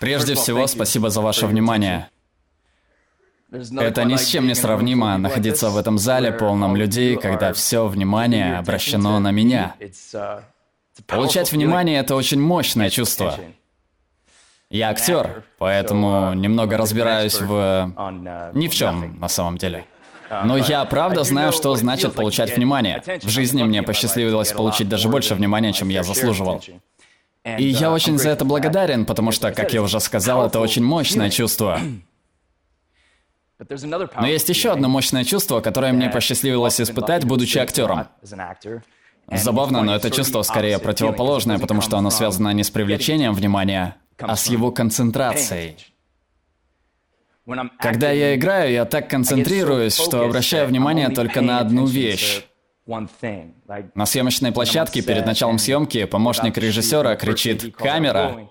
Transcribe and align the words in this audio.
Прежде 0.00 0.34
всего, 0.34 0.66
спасибо 0.66 1.10
за 1.10 1.20
ваше 1.20 1.46
внимание. 1.46 2.08
Это 3.50 4.04
ни 4.04 4.16
с 4.16 4.26
чем 4.26 4.46
не 4.46 4.54
сравнимо 4.54 5.16
находиться 5.18 5.70
в 5.70 5.76
этом 5.78 5.98
зале, 5.98 6.32
полном 6.32 6.76
людей, 6.76 7.16
когда 7.16 7.52
все 7.52 7.86
внимание 7.86 8.58
обращено 8.58 9.18
на 9.20 9.30
меня. 9.30 9.74
Получать 11.06 11.52
внимание– 11.52 11.98
это 12.00 12.14
очень 12.14 12.40
мощное 12.40 12.90
чувство. 12.90 13.38
Я 14.70 14.90
актер, 14.90 15.44
поэтому 15.56 16.34
немного 16.34 16.76
разбираюсь 16.76 17.40
в... 17.40 17.92
ни 18.52 18.68
в 18.68 18.74
чем 18.74 19.18
на 19.18 19.28
самом 19.28 19.56
деле. 19.56 19.86
Но 20.44 20.58
я 20.58 20.84
правда 20.84 21.24
знаю, 21.24 21.52
что 21.52 21.74
значит 21.74 22.12
получать 22.12 22.54
внимание. 22.54 23.02
В 23.22 23.28
жизни 23.28 23.62
мне 23.62 23.82
посчастливилось 23.82 24.52
получить 24.52 24.88
даже 24.88 25.08
больше 25.08 25.34
внимания, 25.34 25.72
чем 25.72 25.88
я 25.88 26.02
заслуживал. 26.02 26.62
И 27.56 27.64
я 27.64 27.92
очень 27.92 28.18
за 28.18 28.30
это 28.30 28.44
благодарен, 28.44 29.06
потому 29.06 29.32
что, 29.32 29.52
как 29.52 29.72
я 29.72 29.82
уже 29.82 30.00
сказал, 30.00 30.46
это 30.46 30.60
очень 30.60 30.84
мощное 30.84 31.30
чувство. 31.30 31.80
Но 33.58 34.26
есть 34.26 34.48
еще 34.48 34.72
одно 34.72 34.88
мощное 34.88 35.24
чувство, 35.24 35.60
которое 35.60 35.92
мне 35.92 36.08
посчастливилось 36.10 36.80
испытать, 36.80 37.24
будучи 37.24 37.58
актером. 37.58 38.06
Забавно, 39.30 39.82
но 39.82 39.94
это 39.94 40.10
чувство 40.10 40.42
скорее 40.42 40.78
противоположное, 40.78 41.58
потому 41.58 41.80
что 41.80 41.98
оно 41.98 42.10
связано 42.10 42.52
не 42.52 42.64
с 42.64 42.70
привлечением 42.70 43.34
внимания, 43.34 43.96
а 44.18 44.36
с 44.36 44.46
его 44.46 44.70
концентрацией. 44.70 45.76
Когда 47.78 48.10
я 48.10 48.36
играю, 48.36 48.72
я 48.72 48.84
так 48.84 49.08
концентрируюсь, 49.08 49.96
что 49.96 50.22
обращаю 50.22 50.68
внимание 50.68 51.08
только 51.08 51.40
на 51.40 51.60
одну 51.60 51.86
вещь. 51.86 52.42
На 53.94 54.06
съемочной 54.06 54.50
площадке 54.50 55.02
перед 55.02 55.26
началом 55.26 55.58
съемки 55.58 56.06
помощник 56.06 56.56
режиссера 56.56 57.16
кричит 57.16 57.76
«Камера!». 57.76 58.48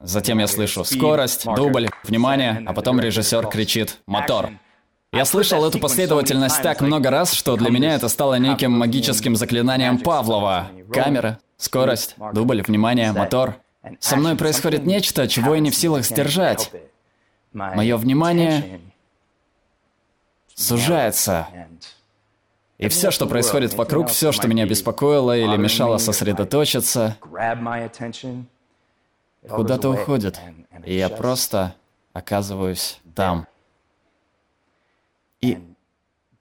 Затем 0.00 0.38
я 0.38 0.46
слышу 0.46 0.84
«Скорость», 0.84 1.46
«Дубль», 1.46 1.88
«Внимание», 2.04 2.62
а 2.66 2.74
потом 2.74 3.00
режиссер 3.00 3.46
кричит 3.46 4.00
«Мотор». 4.06 4.50
Я 5.14 5.24
слышал 5.24 5.66
эту 5.66 5.78
последовательность 5.78 6.62
так 6.62 6.80
много 6.80 7.10
раз, 7.10 7.32
что 7.32 7.56
для 7.56 7.70
меня 7.70 7.94
это 7.94 8.08
стало 8.08 8.34
неким 8.34 8.72
магическим 8.72 9.36
заклинанием 9.36 9.98
Павлова. 9.98 10.70
Камера, 10.92 11.38
скорость, 11.56 12.16
дубль, 12.34 12.62
внимание, 12.62 13.12
мотор. 13.12 13.56
Со 13.98 14.16
мной 14.16 14.36
происходит 14.36 14.84
нечто, 14.84 15.26
чего 15.26 15.54
я 15.54 15.60
не 15.60 15.70
в 15.70 15.74
силах 15.74 16.04
сдержать. 16.04 16.70
Мое 17.52 17.96
внимание 17.96 18.80
сужается. 20.54 21.46
И 22.82 22.88
все, 22.88 23.12
что 23.12 23.26
происходит 23.26 23.74
вокруг, 23.74 24.08
все, 24.08 24.32
что 24.32 24.48
меня 24.48 24.66
беспокоило 24.66 25.36
или 25.36 25.56
мешало 25.56 25.98
сосредоточиться, 25.98 27.16
куда-то 29.48 29.88
уходит. 29.88 30.40
И 30.84 30.96
я 30.96 31.08
просто 31.08 31.76
оказываюсь 32.12 32.98
там. 33.14 33.46
И 35.40 35.58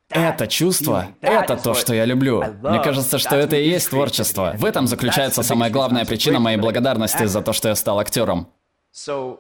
это 0.10 0.48
чувство, 0.48 1.10
это 1.22 1.58
то, 1.58 1.76
что 1.76 1.94
я 1.94 2.06
люблю. 2.06 2.44
Мне 2.64 2.82
кажется, 2.82 3.20
что 3.20 3.36
это 3.36 3.56
и 3.56 3.70
есть 3.70 3.92
творчество. 3.92 4.54
В 4.58 4.66
этом 4.66 4.88
заключается 4.88 5.44
самая 5.44 5.70
главная 5.70 6.06
причина 6.06 6.40
моей 6.40 6.58
благодарности 6.58 7.26
за 7.26 7.44
то, 7.44 7.54
что 7.54 7.68
я 7.68 7.76
стал 7.76 8.00
актером. 8.00 8.48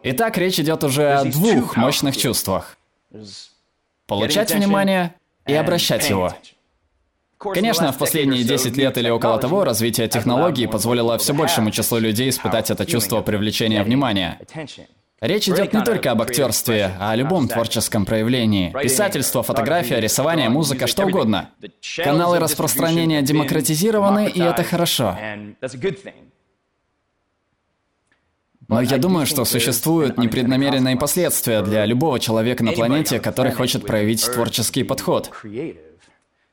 Итак, 0.03 0.37
речь 0.37 0.59
идет 0.59 0.83
уже 0.83 1.13
о 1.13 1.25
двух 1.25 1.75
мощных 1.77 2.15
чувствах. 2.15 2.77
Получать 4.05 4.53
внимание 4.53 5.15
и 5.47 5.55
обращать 5.55 6.07
его. 6.07 6.31
Конечно, 7.53 7.91
в 7.91 7.97
последние 7.97 8.43
10 8.43 8.77
лет 8.77 8.97
или 8.97 9.09
около 9.09 9.39
того 9.39 9.63
развитие 9.63 10.07
технологий 10.07 10.67
позволило 10.67 11.17
все 11.17 11.33
большему 11.33 11.71
числу 11.71 11.97
людей 11.97 12.29
испытать 12.29 12.69
это 12.69 12.85
чувство 12.85 13.21
привлечения 13.21 13.83
внимания. 13.83 14.39
Речь 15.21 15.47
идет 15.47 15.73
не 15.73 15.83
только 15.83 16.11
об 16.11 16.21
актерстве, 16.23 16.91
а 16.99 17.11
о 17.11 17.15
любом 17.15 17.47
творческом 17.47 18.05
проявлении. 18.05 18.73
Писательство, 18.81 19.43
фотография, 19.43 19.99
рисование, 19.99 20.49
музыка, 20.49 20.87
что 20.87 21.05
угодно. 21.05 21.51
Каналы 21.97 22.39
распространения 22.39 23.21
демократизированы, 23.21 24.29
и 24.29 24.41
это 24.41 24.63
хорошо. 24.63 25.15
Но 28.67 28.81
я 28.81 28.97
думаю, 28.97 29.25
что 29.25 29.43
существуют 29.45 30.17
непреднамеренные 30.17 30.95
последствия 30.95 31.61
для 31.61 31.85
любого 31.85 32.19
человека 32.19 32.63
на 32.63 32.71
планете, 32.71 33.19
который 33.19 33.51
хочет 33.51 33.85
проявить 33.85 34.25
творческий 34.31 34.83
подход. 34.83 35.29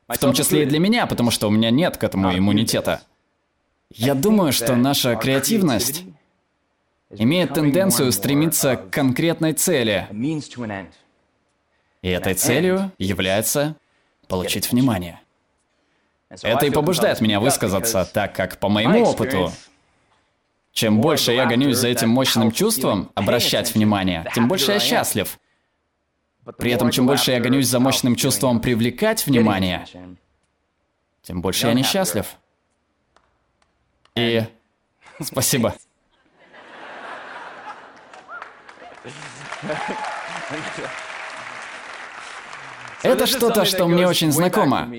В 0.09 0.17
том 0.17 0.33
числе 0.33 0.63
и 0.63 0.65
для 0.65 0.79
меня, 0.79 1.05
потому 1.05 1.29
что 1.29 1.47
у 1.47 1.51
меня 1.51 1.69
нет 1.69 1.97
к 1.97 2.03
этому 2.03 2.35
иммунитета. 2.35 3.01
Я 3.93 4.15
думаю, 4.15 4.51
что 4.51 4.75
наша 4.75 5.15
креативность 5.15 6.03
имеет 7.11 7.53
тенденцию 7.53 8.11
стремиться 8.11 8.75
к 8.75 8.89
конкретной 8.89 9.53
цели. 9.53 10.07
И 12.01 12.09
этой 12.09 12.33
целью 12.33 12.91
является 12.97 13.75
получить 14.27 14.71
внимание. 14.71 15.19
Это 16.29 16.65
и 16.65 16.69
побуждает 16.69 17.21
меня 17.21 17.39
высказаться, 17.39 18.09
так 18.11 18.35
как 18.35 18.57
по 18.59 18.69
моему 18.69 19.03
опыту, 19.03 19.51
чем 20.71 21.01
больше 21.01 21.33
я 21.33 21.45
гонюсь 21.45 21.77
за 21.77 21.87
этим 21.87 22.09
мощным 22.09 22.51
чувством, 22.51 23.11
обращать 23.15 23.73
внимание, 23.73 24.25
тем 24.33 24.47
больше 24.47 24.71
я 24.71 24.79
счастлив. 24.79 25.39
При 26.57 26.71
этом, 26.71 26.89
чем 26.89 27.05
больше 27.05 27.31
я 27.31 27.39
гонюсь 27.39 27.67
за 27.67 27.79
мощным 27.79 28.15
чувством 28.15 28.59
привлекать 28.59 29.25
внимание, 29.25 29.85
тем 31.21 31.41
больше 31.41 31.67
я 31.67 31.73
несчастлив. 31.73 32.25
И... 34.15 34.43
Спасибо. 35.21 35.75
Это 43.03 43.27
что-то, 43.27 43.65
что 43.65 43.87
мне 43.87 44.07
очень 44.07 44.31
знакомо. 44.31 44.89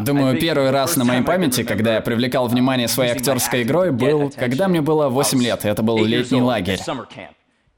Думаю, 0.00 0.38
первый 0.38 0.70
раз 0.70 0.96
на 0.96 1.04
моей 1.04 1.22
памяти, 1.22 1.62
когда 1.62 1.94
я 1.94 2.00
привлекал 2.02 2.46
внимание 2.46 2.88
своей 2.88 3.12
актерской 3.12 3.62
игрой, 3.62 3.90
был, 3.90 4.30
когда 4.30 4.68
мне 4.68 4.82
было 4.82 5.08
8 5.08 5.42
лет, 5.42 5.64
это 5.64 5.82
был 5.82 6.04
летний 6.04 6.42
лагерь. 6.42 6.78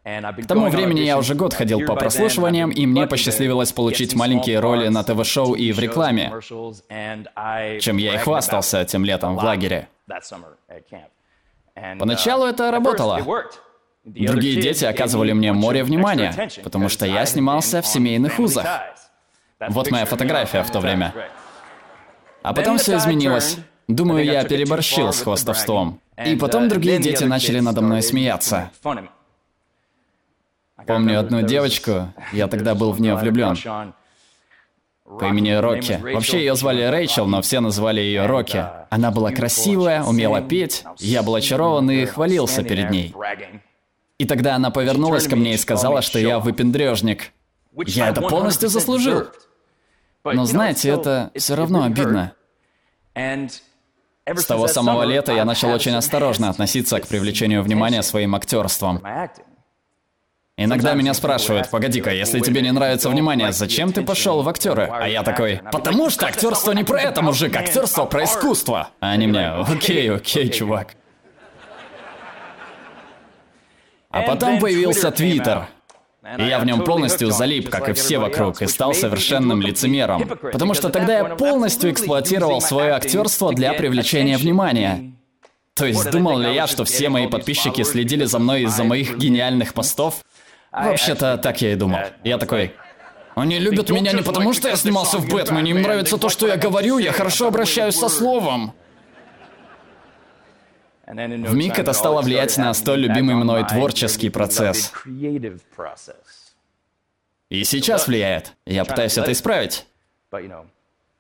К 0.05 0.47
тому 0.47 0.69
времени 0.69 1.01
я 1.01 1.17
уже 1.17 1.35
год 1.35 1.55
ходил 1.55 1.81
по 1.81 1.97
прослушиваниям, 1.97 2.71
и 2.71 2.85
мне 2.87 3.07
посчастливилось 3.07 3.73
получить 3.73 4.15
маленькие 4.15 4.61
роли 4.61 4.89
на 4.89 5.03
ТВ-шоу 5.03 5.55
и 5.55 5.73
в 5.73 5.79
рекламе, 5.79 6.31
чем 7.81 7.97
я 7.97 8.15
и 8.15 8.19
хвастался 8.19 8.85
тем 8.85 9.05
летом 9.05 9.37
в 9.37 9.43
лагере. 9.43 9.89
Поначалу 11.99 12.45
это 12.47 12.71
работало. 12.71 13.49
Другие 14.05 14.61
дети 14.61 14.85
оказывали 14.85 15.33
мне 15.33 15.55
море 15.55 15.83
внимания, 15.83 16.51
потому 16.63 16.91
что 16.91 17.07
я 17.07 17.25
снимался 17.25 17.81
в 17.81 17.87
семейных 17.87 18.39
узах. 18.39 18.67
Вот 19.71 19.91
моя 19.91 20.05
фотография 20.05 20.63
в 20.63 20.71
то 20.71 20.81
время. 20.81 21.15
А 22.43 22.53
потом 22.53 22.77
все 22.77 22.99
изменилось. 22.99 23.57
Думаю, 23.89 24.25
я 24.25 24.45
переборщил 24.45 25.15
с 25.15 25.23
хвастовством. 25.23 26.01
И 26.27 26.37
потом 26.37 26.69
другие 26.69 26.99
дети 26.99 27.25
начали 27.25 27.61
надо 27.61 27.81
мной 27.81 28.03
смеяться. 28.03 28.71
Помню 30.87 31.21
одну 31.21 31.43
девочку, 31.43 32.13
я 32.33 32.49
тогда 32.49 32.75
был 32.75 32.93
в 32.93 33.01
нее 33.01 33.15
влюблен. 33.17 33.57
По 35.05 35.27
имени 35.27 35.51
Рокки. 35.53 36.01
Вообще 36.03 36.39
ее 36.39 36.55
звали 36.55 36.83
Рэйчел, 36.83 37.27
но 37.27 37.43
все 37.43 37.61
называли 37.61 38.01
ее 38.01 38.27
Рокки. 38.27 38.65
Она 38.91 39.11
была 39.11 39.31
красивая, 39.31 40.03
умела 40.03 40.41
петь, 40.41 40.85
я 40.99 41.23
был 41.23 41.35
очарован 41.35 41.91
и 41.91 42.05
хвалился 42.07 42.63
перед 42.63 42.91
ней. 42.91 43.15
И 44.19 44.25
тогда 44.27 44.55
она 44.55 44.71
повернулась 44.71 45.27
ко 45.29 45.37
мне 45.37 45.55
и 45.55 45.59
сказала, 45.59 46.01
что 46.01 46.19
я 46.19 46.39
выпендрежник. 46.39 47.33
Я 47.87 48.09
это 48.11 48.23
полностью 48.23 48.69
заслужил. 48.69 49.25
Но 50.25 50.45
знаете, 50.45 50.89
это 50.91 51.31
все 51.35 51.55
равно 51.55 51.83
обидно. 51.83 52.33
С 54.27 54.47
того 54.47 54.69
самого 54.69 55.03
лета 55.03 55.33
я 55.33 55.45
начал 55.45 55.71
очень 55.71 55.95
осторожно 55.95 56.49
относиться 56.49 56.99
к 57.01 57.07
привлечению 57.07 57.63
внимания 57.63 58.03
своим 58.03 58.35
актерством. 58.35 59.03
Иногда 60.57 60.95
меня 60.95 61.15
спрашивают, 61.15 61.69
погоди-ка, 61.69 62.13
если 62.15 62.39
тебе 62.39 62.63
не 62.63 62.71
нравится 62.71 63.11
внимание, 63.11 63.51
зачем 63.51 63.93
ты 63.93 64.03
пошел 64.03 64.41
в 64.43 64.49
актеры? 64.49 64.89
А 64.89 65.09
я 65.09 65.25
такой, 65.25 65.61
потому 65.73 66.11
что 66.11 66.27
актерство 66.27 66.71
не 66.71 66.85
про 66.85 67.01
это, 67.01 67.23
мужик, 67.23 67.57
актерство 67.57 68.05
про 68.05 68.23
искусство. 68.23 68.91
А 69.01 69.11
они 69.11 69.27
мне, 69.27 69.49
окей, 69.49 70.13
окей, 70.13 70.49
чувак. 70.51 70.95
А 74.11 74.23
потом 74.23 74.61
появился 74.61 75.11
Твиттер. 75.11 75.67
И 76.39 76.45
я 76.45 76.61
в 76.61 76.65
нем 76.65 76.85
полностью 76.85 77.33
залип, 77.33 77.69
как 77.69 77.89
и 77.89 77.93
все 77.93 78.19
вокруг, 78.19 78.63
и 78.63 78.69
стал 78.69 78.95
совершенным 78.95 79.61
лицемером. 79.61 80.39
Потому 80.41 80.75
что 80.75 80.89
тогда 80.89 81.19
я 81.19 81.25
полностью 81.25 81.91
эксплуатировал 81.91 82.61
свое 82.61 82.93
актерство 82.93 83.53
для 83.53 83.73
привлечения 83.75 84.39
внимания. 84.39 85.15
То 85.75 85.85
есть 85.85 86.09
думал 86.13 86.39
ли 86.39 86.55
я, 86.55 86.69
что 86.69 86.85
все 86.85 87.09
мои 87.09 87.27
подписчики 87.27 87.83
следили 87.83 88.25
за 88.25 88.39
мной 88.39 88.63
из-за 88.63 88.85
моих 88.85 89.19
гениальных 89.19 89.75
постов? 89.75 90.23
Вообще-то 90.75 91.39
так 91.39 91.61
я 91.61 91.73
и 91.73 91.77
думал. 91.77 92.01
Я 92.25 92.39
такой, 92.39 92.75
они 93.35 93.59
любят 93.59 93.91
меня 93.91 94.13
не 94.13 94.23
потому, 94.23 94.53
что 94.53 94.69
я 94.69 94.77
снимался 94.77 95.19
в 95.19 95.29
Бэтмене, 95.29 95.71
им 95.73 95.83
нравится 95.83 96.19
то, 96.19 96.29
что 96.29 96.47
я 96.47 96.57
говорю, 96.57 96.99
я 96.99 97.13
хорошо 97.13 97.49
обращаюсь 97.49 97.97
со 97.97 98.09
словом. 98.09 98.75
В 101.07 101.55
миг 101.55 101.79
это 101.79 101.93
стало 101.93 102.23
влиять 102.23 102.57
на 102.57 102.73
столь 102.75 103.01
любимый 103.01 103.35
мной 103.35 103.65
творческий 103.67 104.31
процесс. 104.31 104.93
И 107.51 107.63
сейчас 107.63 108.09
влияет. 108.09 108.53
Я 108.67 108.85
пытаюсь 108.85 109.19
это 109.19 109.31
исправить. 109.33 109.87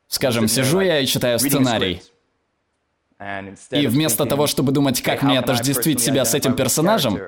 Скажем, 0.08 0.48
сижу 0.48 0.80
я 0.80 1.00
и 1.00 1.06
читаю 1.06 1.38
сценарий. 1.38 2.02
И 3.71 3.87
вместо 3.87 4.26
того, 4.26 4.47
чтобы 4.47 4.73
думать, 4.73 5.00
как 5.03 5.23
мне 5.23 5.38
отождествить 5.38 6.00
себя 6.00 6.25
с 6.25 6.35
этим 6.35 6.55
персонажем, 6.55 7.19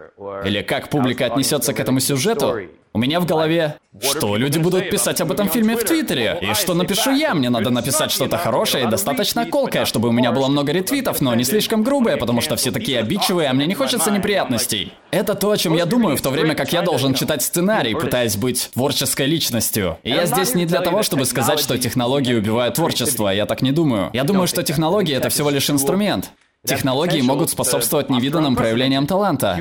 или 0.45 0.63
как 0.63 0.91
публика 0.91 1.27
отнесется 1.27 1.73
к 1.73 1.81
этому 1.81 2.01
сюжету, 2.01 2.61
у 2.97 2.99
меня 2.99 3.21
в 3.21 3.27
голове, 3.27 3.77
что 4.01 4.37
люди 4.37 4.57
будут 4.59 4.89
писать 4.89 5.21
об 5.21 5.31
этом 5.31 5.51
фильме 5.51 5.77
в 5.77 5.85
Твиттере? 5.85 6.39
И 6.41 6.55
что 6.55 6.73
напишу 6.73 7.11
я? 7.15 7.35
Мне 7.35 7.51
надо 7.51 7.69
написать 7.69 8.11
что-то 8.11 8.39
хорошее 8.39 8.85
и 8.85 8.87
достаточно 8.89 9.45
колкое, 9.45 9.85
чтобы 9.85 10.09
у 10.09 10.13
меня 10.13 10.33
было 10.33 10.49
много 10.49 10.73
ретвитов, 10.73 11.21
но 11.21 11.35
не 11.35 11.45
слишком 11.45 11.83
грубое, 11.83 12.17
потому 12.17 12.41
что 12.41 12.57
все 12.57 12.71
такие 12.71 12.99
обидчивые, 12.99 13.51
а 13.51 13.53
мне 13.53 13.67
не 13.67 13.75
хочется 13.75 14.11
неприятностей. 14.11 14.95
Это 15.11 15.35
то, 15.35 15.51
о 15.51 15.59
чем 15.59 15.75
я 15.75 15.85
думаю, 15.85 16.17
в 16.17 16.23
то 16.23 16.31
время 16.31 16.55
как 16.55 16.73
я 16.73 16.81
должен 16.81 17.13
читать 17.13 17.43
сценарий, 17.43 17.95
пытаясь 17.95 18.37
быть 18.37 18.71
творческой 18.73 19.27
личностью. 19.27 19.99
И 20.03 20.09
я 20.09 20.25
здесь 20.25 20.55
не 20.55 20.65
для 20.65 20.81
того, 20.81 21.03
чтобы 21.03 21.27
сказать, 21.27 21.61
что 21.61 21.77
технологии 21.77 22.33
убивают 22.33 22.77
творчество, 22.77 23.29
я 23.29 23.45
так 23.45 23.61
не 23.61 23.73
думаю. 23.73 24.09
Я 24.15 24.25
думаю, 24.25 24.47
что 24.47 24.63
технологии— 24.63 25.15
это 25.17 25.29
всего 25.29 25.51
лишь 25.51 25.69
инструмент. 25.69 26.31
Технологии 26.65 27.21
могут 27.21 27.51
способствовать 27.51 28.09
невиданным 28.09 28.57
проявлениям 28.57 29.07
таланта. 29.07 29.59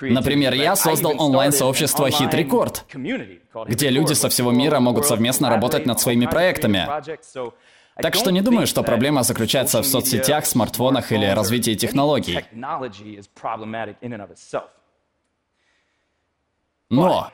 Например, 0.00 0.54
я 0.54 0.76
создал 0.76 1.14
онлайн-сообщество 1.20 2.08
Hit 2.08 2.32
Record, 2.32 3.66
где 3.66 3.90
люди 3.90 4.12
со 4.12 4.28
всего 4.28 4.52
мира 4.52 4.80
могут 4.80 5.06
совместно 5.06 5.50
работать 5.50 5.86
над 5.86 6.00
своими 6.00 6.26
проектами. 6.26 6.88
Так 8.00 8.14
что 8.14 8.30
не 8.30 8.42
думаю, 8.42 8.66
что 8.66 8.82
проблема 8.82 9.22
заключается 9.22 9.82
в 9.82 9.86
соцсетях, 9.86 10.46
смартфонах 10.46 11.10
или 11.10 11.26
развитии 11.26 11.74
технологий. 11.74 12.44
Но 16.90 17.30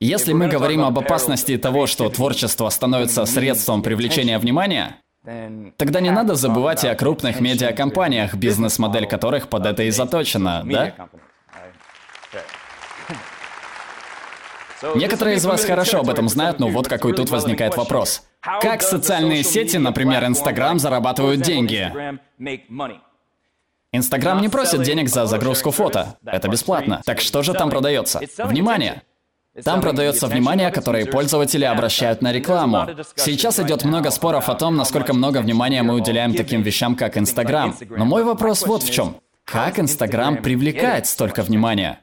если 0.00 0.32
мы 0.32 0.48
говорим 0.48 0.82
об 0.84 0.98
опасности 0.98 1.56
того, 1.58 1.86
что 1.86 2.08
творчество 2.08 2.68
становится 2.70 3.24
средством 3.26 3.82
привлечения 3.82 4.38
внимания, 4.38 4.96
Тогда 5.24 6.00
не 6.00 6.10
надо 6.10 6.34
забывать 6.34 6.84
и 6.84 6.88
о 6.88 6.96
крупных 6.96 7.40
медиакомпаниях, 7.40 8.34
бизнес-модель 8.34 9.06
которых 9.06 9.48
под 9.48 9.66
это 9.66 9.84
и 9.84 9.90
заточена, 9.90 10.62
да? 10.64 10.94
Некоторые 14.96 15.36
из 15.36 15.44
вас 15.44 15.64
хорошо 15.64 16.00
об 16.00 16.10
этом 16.10 16.28
знают, 16.28 16.58
но 16.58 16.68
вот 16.68 16.88
какой 16.88 17.14
тут 17.14 17.30
возникает 17.30 17.76
вопрос. 17.76 18.26
Как 18.40 18.82
социальные 18.82 19.44
сети, 19.44 19.76
например, 19.76 20.24
Инстаграм, 20.24 20.80
зарабатывают 20.80 21.40
деньги? 21.40 21.92
Инстаграм 23.92 24.40
не 24.40 24.48
просит 24.48 24.82
денег 24.82 25.08
за 25.08 25.26
загрузку 25.26 25.70
фото. 25.70 26.16
Это 26.24 26.48
бесплатно. 26.48 27.00
Так 27.04 27.20
что 27.20 27.42
же 27.42 27.52
там 27.52 27.70
продается? 27.70 28.20
Внимание! 28.38 29.02
Там 29.64 29.82
продается 29.82 30.28
внимание, 30.28 30.70
которое 30.70 31.04
пользователи 31.04 31.64
обращают 31.64 32.22
на 32.22 32.32
рекламу. 32.32 32.88
Сейчас 33.16 33.60
идет 33.60 33.84
много 33.84 34.10
споров 34.10 34.48
о 34.48 34.54
том, 34.54 34.76
насколько 34.76 35.12
много 35.12 35.42
внимания 35.42 35.82
мы 35.82 35.94
уделяем 35.94 36.34
таким 36.34 36.62
вещам, 36.62 36.96
как 36.96 37.18
Инстаграм. 37.18 37.76
Но 37.90 38.06
мой 38.06 38.24
вопрос 38.24 38.66
вот 38.66 38.82
в 38.82 38.90
чем. 38.90 39.16
Как 39.44 39.78
Инстаграм 39.78 40.42
привлекает 40.42 41.06
столько 41.06 41.42
внимания? 41.42 42.00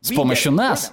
С 0.00 0.12
помощью 0.12 0.52
нас. 0.52 0.92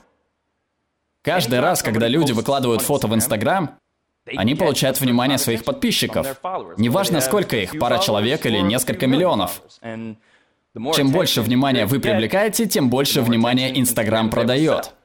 Каждый 1.21 1.59
раз, 1.59 1.83
когда 1.83 2.07
люди 2.07 2.31
выкладывают 2.31 2.81
фото 2.81 3.07
в 3.07 3.13
Инстаграм, 3.13 3.77
они 4.25 4.55
получают 4.55 4.99
внимание 4.99 5.37
своих 5.37 5.63
подписчиков. 5.63 6.41
Неважно, 6.77 7.21
сколько 7.21 7.57
их, 7.57 7.77
пара 7.77 7.99
человек 7.99 8.47
или 8.47 8.57
несколько 8.57 9.05
миллионов. 9.05 9.61
Чем 9.81 11.11
больше 11.11 11.41
внимания 11.41 11.85
вы 11.85 11.99
привлекаете, 11.99 12.65
тем 12.65 12.89
больше 12.89 13.21
внимания 13.21 13.77
Инстаграм 13.79 14.31
продает. 14.31 14.95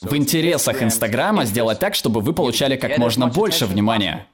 В 0.00 0.16
интересах 0.16 0.82
Инстаграма 0.82 1.44
сделать 1.44 1.80
так, 1.80 1.94
чтобы 1.94 2.20
вы 2.20 2.32
получали 2.32 2.76
как 2.76 2.98
можно 2.98 3.26
больше 3.26 3.66
внимания. 3.66 4.26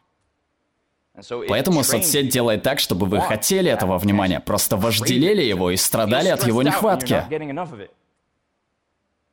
Поэтому 1.48 1.82
соцсеть 1.84 2.28
делает 2.28 2.62
так, 2.62 2.80
чтобы 2.80 3.06
вы 3.06 3.20
хотели 3.20 3.70
этого 3.70 3.98
внимания, 3.98 4.40
просто 4.40 4.76
вожделели 4.76 5.42
его 5.42 5.70
и 5.70 5.76
страдали 5.76 6.28
от 6.28 6.46
его 6.46 6.62
нехватки. 6.62 7.24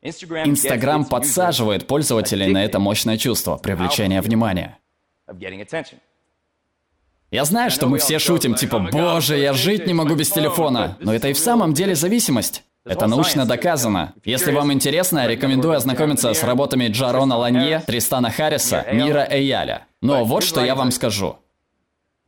Инстаграм 0.01 1.05
подсаживает 1.05 1.87
пользователей 1.87 2.47
на 2.47 2.63
это 2.63 2.79
мощное 2.79 3.17
чувство 3.17 3.57
привлечения 3.57 4.21
внимания. 4.21 4.77
Я 7.29 7.45
знаю, 7.45 7.71
что 7.71 7.87
мы 7.87 7.97
все 7.97 8.19
шутим, 8.19 8.55
типа, 8.55 8.79
боже, 8.91 9.37
я 9.37 9.53
жить 9.53 9.87
не 9.87 9.93
могу 9.93 10.15
без 10.15 10.29
телефона. 10.29 10.97
Но 10.99 11.13
это 11.13 11.29
и 11.29 11.33
в 11.33 11.39
самом 11.39 11.73
деле 11.73 11.95
зависимость. 11.95 12.63
Это 12.85 13.07
научно 13.07 13.45
доказано. 13.45 14.13
Если 14.23 14.51
вам 14.51 14.73
интересно, 14.73 15.27
рекомендую 15.27 15.75
ознакомиться 15.75 16.33
с 16.33 16.43
работами 16.43 16.87
Джарона 16.87 17.37
Ланье, 17.37 17.83
Тристана 17.85 18.31
Харриса, 18.31 18.85
Мира 18.91 19.27
Эйяля. 19.29 19.85
Но 20.01 20.25
вот 20.25 20.43
что 20.43 20.63
я 20.65 20.73
вам 20.75 20.91
скажу. 20.91 21.37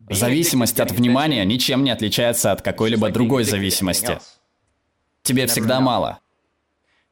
Зависимость 0.09 0.79
от 0.79 0.91
внимания 0.91 1.43
ничем 1.45 1.83
не 1.83 1.91
отличается 1.91 2.51
от 2.51 2.61
какой-либо 2.61 3.09
другой 3.09 3.45
зависимости. 3.45 4.19
Тебе 5.23 5.47
всегда 5.47 5.79
мало. 5.79 6.19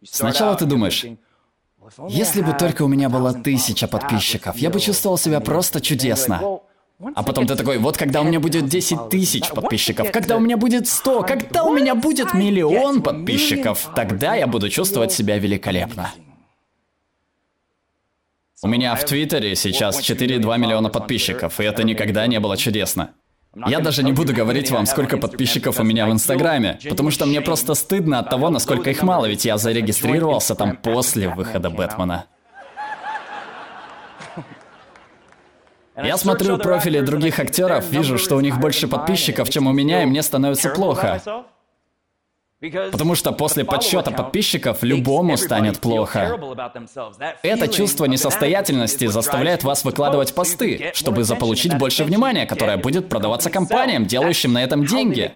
Сначала 0.04 0.56
ты 0.56 0.66
думаешь, 0.66 1.06
если 2.10 2.42
бы 2.42 2.54
только 2.54 2.84
у 2.84 2.88
меня 2.88 3.10
было 3.10 3.34
тысяча 3.34 3.88
подписчиков, 3.88 4.58
я 4.58 4.70
бы 4.70 4.80
чувствовал 4.80 5.18
себя 5.18 5.40
просто 5.40 5.82
чудесно. 5.82 6.62
А 7.16 7.24
потом 7.24 7.48
ты 7.48 7.56
такой, 7.56 7.78
вот 7.78 7.98
когда 7.98 8.22
у 8.22 8.24
меня 8.24 8.40
будет 8.40 8.68
10 8.68 9.10
тысяч 9.10 9.50
подписчиков, 9.50 10.12
когда 10.12 10.38
у 10.38 10.40
меня 10.40 10.58
будет 10.58 10.88
100, 10.88 11.24
когда 11.24 11.64
у 11.64 11.74
меня 11.74 11.96
будет 11.96 12.34
миллион 12.34 13.02
подписчиков, 13.02 13.90
тогда 13.96 14.36
я 14.36 14.48
буду 14.48 14.70
чувствовать 14.70 15.12
себя 15.12 15.38
великолепно. 15.38 16.12
У 18.64 18.68
меня 18.68 18.94
в 18.96 19.04
Твиттере 19.04 19.56
сейчас 19.56 20.00
4,2 20.00 20.58
миллиона 20.60 20.90
подписчиков, 20.90 21.60
и 21.60 21.64
это 21.64 21.84
никогда 21.84 22.28
не 22.28 22.40
было 22.40 22.58
чудесно. 22.58 23.10
Я 23.68 23.80
даже 23.80 24.04
не 24.04 24.14
буду 24.14 24.34
говорить 24.34 24.72
вам, 24.72 24.86
сколько 24.86 25.18
подписчиков 25.18 25.80
у 25.80 25.84
меня 25.84 26.06
в 26.06 26.12
Инстаграме, 26.12 26.80
потому 26.90 27.12
что 27.12 27.26
мне 27.26 27.42
просто 27.42 27.74
стыдно 27.74 28.20
от 28.20 28.30
того, 28.30 28.50
насколько 28.50 28.90
их 28.92 29.02
мало, 29.02 29.26
ведь 29.26 29.46
я 29.46 29.58
зарегистрировался 29.58 30.56
там 30.56 30.78
после 30.78 31.28
выхода 31.28 31.70
Бэтмена. 31.70 32.28
Я 36.04 36.18
смотрю 36.18 36.58
профили 36.58 37.00
других 37.02 37.40
актеров, 37.40 37.90
вижу, 37.90 38.18
что 38.18 38.36
у 38.36 38.42
них 38.42 38.60
больше 38.60 38.88
подписчиков, 38.88 39.50
чем 39.50 39.68
у 39.68 39.72
меня, 39.72 40.04
и 40.04 40.06
мне 40.06 40.22
становится 40.24 40.70
плохо. 40.70 41.22
Потому 42.92 43.16
что 43.16 43.32
после 43.32 43.66
подсчета 43.66 44.12
подписчиков 44.12 44.84
любому 44.84 45.36
станет 45.36 45.80
плохо. 45.80 46.40
Это 47.42 47.68
чувство 47.68 48.06
несостоятельности 48.06 49.08
заставляет 49.08 49.64
вас 49.64 49.84
выкладывать 49.84 50.36
посты, 50.36 50.92
чтобы 50.94 51.24
заполучить 51.24 51.76
больше 51.78 52.04
внимания, 52.04 52.46
которое 52.46 52.78
будет 52.78 53.10
продаваться 53.10 53.50
компаниям, 53.50 54.06
делающим 54.06 54.54
на 54.54 54.64
этом 54.64 54.86
деньги. 54.86 55.34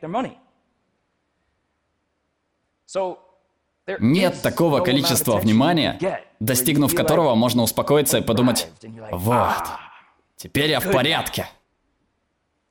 Нет 4.00 4.42
такого 4.42 4.80
количества 4.82 5.38
внимания, 5.38 6.22
достигнув 6.40 6.94
которого 6.96 7.36
можно 7.36 7.64
успокоиться 7.64 8.20
и 8.20 8.22
подумать, 8.22 8.68
вот, 9.12 9.64
Теперь 10.38 10.72
я 10.72 10.80
в 10.80 10.92
порядке. 10.92 11.48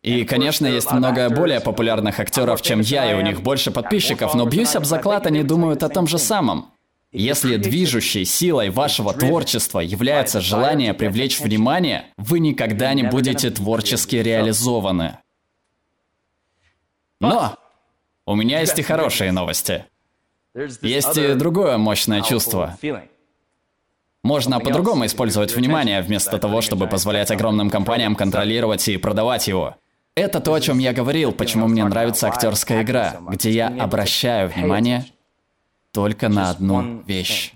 И, 0.03 0.25
конечно, 0.25 0.67
есть 0.67 0.93
много 0.93 1.31
более 1.31 1.61
популярных 1.61 2.21
актеров, 2.21 2.61
чем 2.61 2.81
я, 2.81 3.11
и 3.11 3.15
у 3.15 3.23
них 3.23 3.41
больше 3.43 3.71
подписчиков, 3.71 4.35
но 4.35 4.45
бьюсь 4.45 4.77
об 4.77 4.85
заклад, 4.85 5.27
они 5.27 5.43
думают 5.43 5.83
о 5.83 5.89
том 5.89 6.07
же 6.07 6.19
самом. 6.19 6.73
Если 7.11 7.57
движущей 7.57 8.25
силой 8.25 8.71
вашего 8.71 9.15
творчества 9.15 9.79
является 9.79 10.41
желание 10.41 10.93
привлечь 10.93 11.41
внимание, 11.41 12.07
вы 12.19 12.41
никогда 12.41 12.93
не 12.93 13.05
будете 13.05 13.51
творчески 13.51 14.17
реализованы. 14.17 15.19
Но 17.21 17.57
у 18.27 18.35
меня 18.35 18.61
есть 18.61 18.79
и 18.79 18.83
хорошие 18.83 19.33
новости. 19.33 19.87
Есть 20.83 21.17
и 21.17 21.35
другое 21.35 21.79
мощное 21.79 22.21
чувство. 22.21 22.77
Можно 24.25 24.59
по-другому 24.59 25.05
использовать 25.05 25.55
внимание, 25.55 26.01
вместо 26.01 26.39
того, 26.39 26.63
чтобы 26.63 26.87
позволять 26.87 27.31
огромным 27.31 27.69
компаниям 27.69 28.17
контролировать 28.17 28.89
и 28.89 28.97
продавать 28.97 29.47
его. 29.47 29.77
Это 30.17 30.41
то, 30.41 30.55
о 30.55 30.61
чем 30.61 30.79
я 30.79 30.95
говорил, 30.95 31.33
почему 31.33 31.69
мне 31.69 31.85
нравится 31.85 32.29
актерская 32.29 32.83
игра, 32.83 33.17
где 33.29 33.51
я 33.51 33.69
обращаю 33.69 34.49
внимание 34.49 35.05
только 35.93 36.29
на 36.31 36.51
одну 36.51 37.03
вещь. 37.07 37.53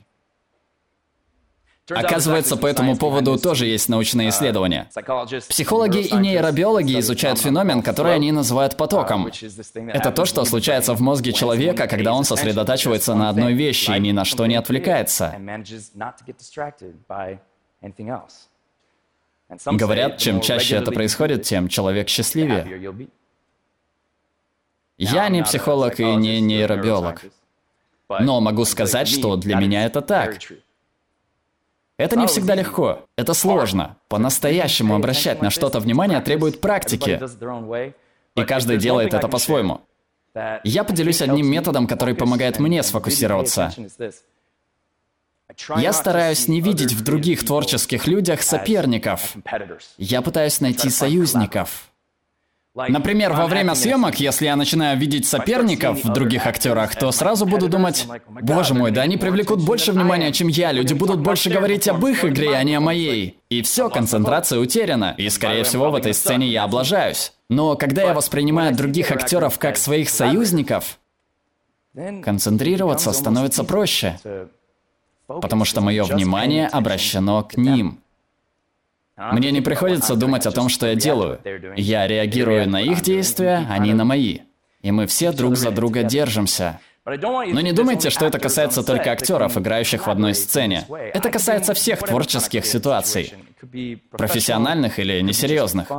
Оказывается, 1.90 2.56
по 2.56 2.66
этому 2.66 2.96
поводу 2.96 3.38
тоже 3.38 3.66
есть 3.66 3.88
научные 3.88 4.28
исследования. 4.30 4.90
Психологи 5.48 6.00
и 6.00 6.14
нейробиологи 6.14 6.98
изучают 7.00 7.38
феномен, 7.38 7.82
который 7.82 8.14
они 8.14 8.32
называют 8.32 8.76
потоком. 8.76 9.26
Это 9.26 10.10
то, 10.10 10.24
что 10.24 10.44
случается 10.44 10.94
в 10.94 11.00
мозге 11.00 11.32
человека, 11.32 11.86
когда 11.86 12.12
он 12.12 12.24
сосредотачивается 12.24 13.14
на 13.14 13.30
одной 13.30 13.54
вещи 13.54 13.90
и 13.90 14.00
ни 14.00 14.12
на 14.12 14.24
что 14.24 14.46
не 14.46 14.56
отвлекается. 14.56 15.34
Говорят, 19.64 20.18
чем 20.18 20.40
чаще 20.40 20.76
это 20.76 20.92
происходит, 20.92 21.42
тем 21.42 21.68
человек 21.68 22.08
счастливее. 22.08 22.92
Я 24.98 25.28
не 25.28 25.42
психолог 25.42 26.00
и 26.00 26.16
не 26.16 26.40
нейробиолог. 26.40 27.24
Но 28.08 28.40
могу 28.40 28.64
сказать, 28.64 29.08
что 29.08 29.36
для 29.36 29.56
меня 29.56 29.84
это 29.84 30.02
так. 30.02 30.38
Это 31.98 32.16
не 32.16 32.26
всегда 32.28 32.54
легко, 32.54 33.06
это 33.16 33.34
сложно. 33.34 33.96
По-настоящему 34.08 34.94
обращать 34.94 35.42
на 35.42 35.50
что-то 35.50 35.80
внимание 35.80 36.20
требует 36.20 36.60
практики. 36.60 37.20
И 38.36 38.44
каждый 38.44 38.78
делает 38.78 39.14
это 39.14 39.28
по-своему. 39.28 39.80
Я 40.62 40.84
поделюсь 40.84 41.20
одним 41.20 41.50
методом, 41.50 41.86
который 41.86 42.14
помогает 42.14 42.60
мне 42.60 42.82
сфокусироваться. 42.82 43.72
Я 45.76 45.92
стараюсь 45.92 46.46
не 46.46 46.60
видеть 46.60 46.92
в 46.92 47.02
других 47.02 47.44
творческих 47.44 48.06
людях 48.06 48.42
соперников. 48.42 49.34
Я 49.96 50.22
пытаюсь 50.22 50.60
найти 50.60 50.90
союзников. 50.90 51.88
Например, 52.88 53.32
во 53.32 53.46
время 53.46 53.74
съемок, 53.74 54.20
если 54.20 54.44
я 54.46 54.56
начинаю 54.56 54.96
видеть 54.98 55.26
соперников 55.26 56.04
в 56.04 56.12
других 56.12 56.46
актерах, 56.46 56.94
то 56.94 57.10
сразу 57.10 57.46
буду 57.46 57.68
думать, 57.68 58.06
боже 58.40 58.74
мой, 58.74 58.90
да 58.90 59.02
они 59.02 59.16
привлекут 59.16 59.64
больше 59.64 59.92
внимания, 59.92 60.32
чем 60.32 60.48
я, 60.48 60.70
люди 60.70 60.94
будут 60.94 61.20
больше 61.20 61.50
говорить 61.50 61.88
об 61.88 62.06
их 62.06 62.24
игре, 62.24 62.54
а 62.54 62.62
не 62.62 62.74
о 62.76 62.80
моей. 62.80 63.38
И 63.50 63.62
все, 63.62 63.90
концентрация 63.90 64.60
утеряна, 64.60 65.14
и 65.16 65.28
скорее 65.30 65.64
всего 65.64 65.90
в 65.90 65.94
этой 65.94 66.14
сцене 66.14 66.46
я 66.48 66.64
облажаюсь. 66.64 67.32
Но 67.48 67.76
когда 67.76 68.02
я 68.02 68.14
воспринимаю 68.14 68.74
других 68.76 69.10
актеров 69.10 69.58
как 69.58 69.76
своих 69.76 70.10
союзников, 70.10 70.98
концентрироваться 72.22 73.12
становится 73.12 73.64
проще, 73.64 74.18
потому 75.26 75.64
что 75.64 75.80
мое 75.80 76.04
внимание 76.04 76.68
обращено 76.68 77.42
к 77.42 77.56
ним. 77.56 78.00
Мне 79.32 79.50
не 79.50 79.60
приходится 79.60 80.14
думать 80.14 80.46
о 80.46 80.52
том, 80.52 80.68
что 80.68 80.86
я 80.86 80.94
делаю. 80.94 81.40
Я 81.76 82.06
реагирую 82.06 82.68
на 82.68 82.80
их 82.80 83.02
действия, 83.02 83.66
они 83.68 83.92
на 83.92 84.04
мои. 84.04 84.38
И 84.80 84.92
мы 84.92 85.06
все 85.06 85.32
друг 85.32 85.56
за 85.56 85.70
друга 85.70 86.04
держимся. 86.04 86.78
Но 87.04 87.60
не 87.60 87.72
думайте, 87.72 88.10
что 88.10 88.26
это 88.26 88.38
касается 88.38 88.82
только 88.82 89.10
актеров, 89.10 89.56
играющих 89.56 90.06
в 90.06 90.10
одной 90.10 90.34
сцене. 90.34 90.86
Это 91.14 91.30
касается 91.30 91.74
всех 91.74 92.00
творческих 92.00 92.64
ситуаций, 92.66 93.34
профессиональных 94.10 94.98
или 94.98 95.20
несерьезных. 95.20 95.90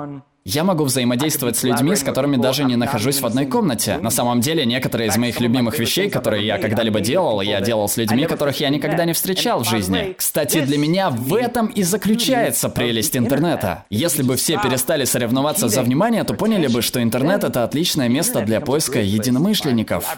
Я 0.45 0.63
могу 0.63 0.85
взаимодействовать 0.85 1.57
с 1.57 1.63
людьми, 1.63 1.95
с 1.95 2.03
которыми 2.03 2.37
даже 2.37 2.63
не 2.63 2.75
нахожусь 2.75 3.19
в 3.19 3.25
одной 3.25 3.45
комнате. 3.45 3.97
На 3.97 4.09
самом 4.09 4.39
деле, 4.41 4.65
некоторые 4.65 5.09
из 5.09 5.17
моих 5.17 5.39
любимых 5.41 5.77
вещей, 5.77 6.09
которые 6.09 6.45
я 6.45 6.57
когда-либо 6.57 7.01
делал, 7.01 7.41
я 7.41 7.61
делал 7.61 7.87
с 7.89 7.97
людьми, 7.97 8.25
которых 8.25 8.59
я 8.59 8.69
никогда 8.69 9.05
не 9.05 9.13
встречал 9.13 9.63
в 9.63 9.69
жизни. 9.69 10.15
Кстати, 10.17 10.61
для 10.61 10.77
меня 10.77 11.09
в 11.09 11.35
этом 11.35 11.67
и 11.67 11.83
заключается 11.83 12.69
прелесть 12.69 13.17
интернета. 13.17 13.85
Если 13.89 14.23
бы 14.23 14.37
все 14.37 14.59
перестали 14.59 15.05
соревноваться 15.05 15.67
за 15.67 15.83
внимание, 15.83 16.23
то 16.23 16.33
поняли 16.33 16.67
бы, 16.67 16.81
что 16.81 17.03
интернет— 17.03 17.43
это 17.45 17.63
отличное 17.63 18.07
место 18.07 18.41
для 18.41 18.61
поиска 18.61 19.01
единомышленников. 19.01 20.17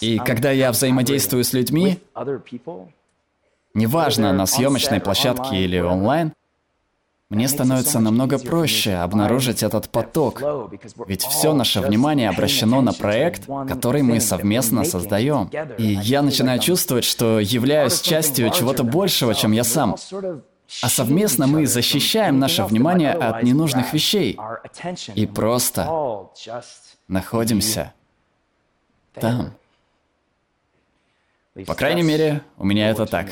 И 0.00 0.18
когда 0.18 0.50
я 0.50 0.70
взаимодействую 0.70 1.44
с 1.44 1.54
людьми, 1.54 1.98
неважно, 3.72 4.32
на 4.32 4.46
съемочной 4.46 5.00
площадке 5.00 5.56
или 5.56 5.78
онлайн, 5.78 6.34
мне 7.30 7.48
становится 7.48 8.00
намного 8.00 8.38
проще 8.38 8.94
обнаружить 8.94 9.62
этот 9.62 9.88
поток, 9.88 10.42
ведь 11.06 11.22
все 11.22 11.54
наше 11.54 11.80
внимание 11.80 12.28
обращено 12.28 12.80
на 12.82 12.92
проект, 12.92 13.46
который 13.46 14.02
мы 14.02 14.20
совместно 14.20 14.84
создаем. 14.84 15.50
И 15.78 15.98
я 16.02 16.22
начинаю 16.22 16.60
чувствовать, 16.60 17.04
что 17.04 17.40
являюсь 17.40 18.00
частью 18.00 18.50
чего-то 18.50 18.84
большего, 18.84 19.34
чем 19.34 19.52
я 19.52 19.64
сам. 19.64 19.96
А 20.82 20.88
совместно 20.88 21.46
мы 21.46 21.66
защищаем 21.66 22.38
наше 22.38 22.64
внимание 22.64 23.12
от 23.12 23.42
ненужных 23.42 23.92
вещей 23.92 24.38
и 25.14 25.26
просто 25.26 26.28
находимся 27.08 27.92
там. 29.14 29.52
По 31.66 31.74
крайней 31.74 32.02
мере, 32.02 32.42
у 32.58 32.64
меня 32.64 32.90
это 32.90 33.06
так. 33.06 33.28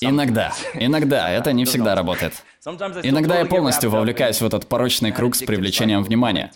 Иногда. 0.00 0.52
Иногда. 0.74 1.30
Это 1.38 1.52
не 1.52 1.64
всегда 1.64 1.94
работает. 1.94 2.34
Иногда 2.64 3.38
я 3.38 3.44
полностью 3.44 3.90
вовлекаюсь 3.90 4.40
в 4.40 4.46
этот 4.46 4.66
порочный 4.66 5.12
круг 5.12 5.34
с 5.34 5.42
привлечением 5.42 6.02
внимания. 6.02 6.50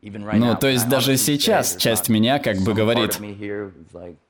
Ну, 0.00 0.56
то 0.56 0.68
есть 0.68 0.88
даже 0.88 1.16
сейчас 1.16 1.76
часть 1.76 2.08
меня 2.08 2.38
как 2.38 2.58
бы 2.58 2.72
говорит, 2.72 3.18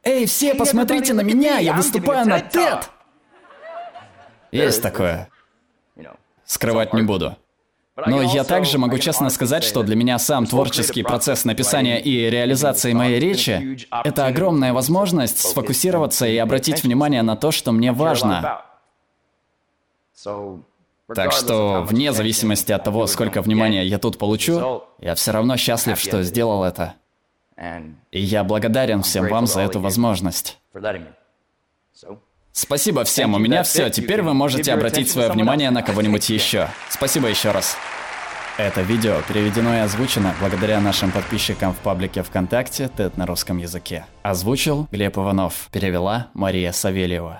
«Эй, 0.03 0.25
все, 0.27 0.55
посмотрите 0.55 1.13
на 1.13 1.21
меня, 1.21 1.59
я 1.59 1.75
выступаю 1.75 2.27
на 2.27 2.39
TED!» 2.39 2.85
Есть 4.51 4.83
такое. 4.83 5.29
Скрывать 6.45 6.95
не 6.95 7.03
буду. 7.03 7.37
Но 8.07 8.23
я 8.23 8.45
также 8.45 8.79
могу 8.79 8.99
честно 8.99 9.29
сказать, 9.31 9.65
что 9.65 9.83
для 9.83 9.97
меня 9.97 10.19
сам 10.19 10.47
творческий 10.47 11.03
процесс 11.03 11.45
написания 11.45 12.01
и 12.01 12.31
реализации 12.31 12.93
моей 12.93 13.19
речи— 13.19 13.79
это 14.05 14.27
огромная 14.27 14.73
возможность 14.73 15.39
сфокусироваться 15.41 16.27
и 16.27 16.37
обратить 16.37 16.85
внимание 16.85 17.23
на 17.23 17.37
то, 17.37 17.51
что 17.51 17.73
мне 17.73 17.93
важно. 17.93 18.63
Так 21.15 21.33
что, 21.33 21.87
вне 21.89 22.13
зависимости 22.13 22.71
от 22.71 22.85
того, 22.85 23.07
сколько 23.07 23.41
внимания 23.43 23.85
я 23.85 23.99
тут 23.99 24.19
получу, 24.19 24.85
я 24.99 25.15
все 25.15 25.33
равно 25.33 25.57
счастлив, 25.57 25.99
что 25.99 26.23
сделал 26.23 26.65
это. 26.65 26.95
И 28.13 28.21
я 28.21 28.45
благодарен 28.45 29.03
всем 29.03 29.29
вам 29.29 29.47
за 29.47 29.63
эту 29.63 29.81
возможность. 29.81 30.59
Спасибо 32.61 33.05
всем, 33.05 33.35
у 33.35 33.39
меня 33.39 33.63
все. 33.63 33.89
Теперь 33.89 34.21
вы 34.21 34.35
можете 34.35 34.73
обратить 34.73 35.09
свое 35.09 35.31
внимание 35.31 35.71
на 35.71 35.83
кого-нибудь 35.83 36.29
еще. 36.29 36.69
Спасибо 36.89 37.29
еще 37.29 37.53
раз. 37.53 37.77
Это 38.57 38.81
видео 38.83 39.19
переведено 39.29 39.77
и 39.77 39.79
озвучено 39.79 40.35
благодаря 40.41 40.81
нашим 40.81 41.13
подписчикам 41.13 41.73
в 41.73 41.77
паблике 41.77 42.25
ВКонтакте 42.25 42.89
«Тед 42.89 43.17
на 43.17 43.27
русском 43.27 43.59
языке». 43.59 44.07
Озвучил 44.25 44.89
Глеб 44.91 45.17
Иванов. 45.17 45.69
Перевела 45.71 46.31
Мария 46.35 46.73
Савельева. 46.73 47.37